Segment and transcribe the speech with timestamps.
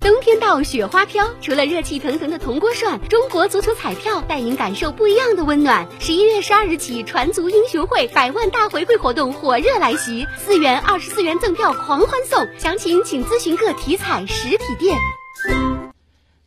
[0.00, 1.28] 冬天到，雪花飘。
[1.42, 5.86] 除了热气腾腾的铜锅涮，中国足球彩票带您感受不一样的温暖。
[6.00, 12.48] 十一月十二日起，传足英雄会百万大回馈活动火热来袭，四元、二十四元赠票狂欢送。
[12.58, 14.96] 详情请咨询各体彩实体店。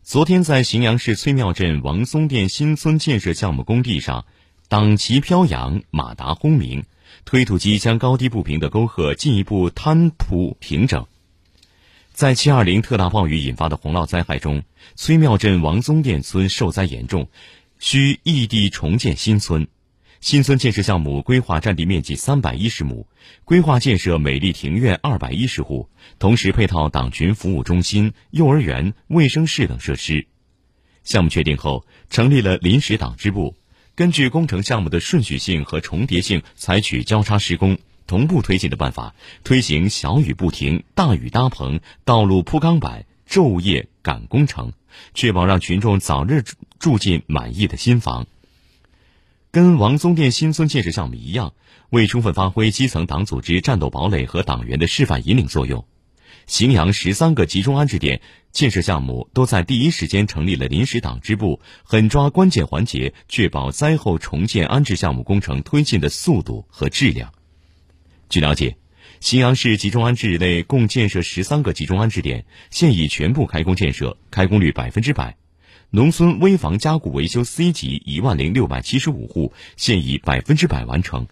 [0.01, 4.25] 昨天在荥阳市崔庙镇王松店新村建设项目工地上，
[4.67, 6.85] 党旗飘扬，马达轰鸣，
[7.23, 11.05] 推土机将高低不平的沟壑进一步摊铺平整。
[12.23, 14.63] 在七二零特大暴雨引发的洪涝灾害中，
[14.95, 17.27] 崔庙镇王宗店村受灾严重，
[17.79, 19.67] 需异地重建新村。
[20.21, 23.09] 新村建设项目规划占地面积三百一十亩，
[23.43, 30.25] 规划建设美丽庭院二百一十户，同时配套党群服务中心、幼儿园、卫生室等设施。
[31.03, 33.53] 项目确定后，成立了临时党支部，
[33.95, 37.77] 根据工程项目的顺序性和重叠性，采取交叉施工。
[38.13, 44.73] 同步推进的办法，推行小雨不停、大雨搭棚、道路铺钢板、昼夜赶工程，
[45.15, 46.43] 确保让群众早日
[46.77, 48.27] 住进满意的新房。
[49.49, 51.53] 跟王宗店新村建设项目一样，
[51.89, 55.83] 为充分发挥基层党组织战斗堡垒和党员的示范引领作用，
[56.47, 67.33] 荥阳十三个集中安置点建设项目都在第一时间成立了临时党支部，狠抓关键环节，确保灾后重建安置项目工程推进的速度和质量。
[68.33, 68.77] 据了解，
[69.21, 75.37] 荥阳市集中安置内共建设十三个集中安置点，现已全部开工建设，开工率百分之百。
[75.91, 81.27] 农村危房加固维修 C 级一万零六百七十五户，现已百分之百完成。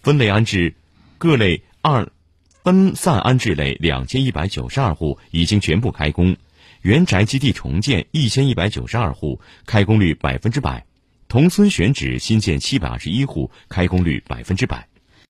[0.00, 0.74] 分类安置
[1.18, 2.10] 各类二
[2.64, 6.36] 分散安置类两千一百九十二户已经全部开工，
[6.82, 10.84] 原宅基地重建一千一百九十二户，开工率百分之百。
[11.28, 14.88] 同村选址新建七百二十一户，开工率百分之百。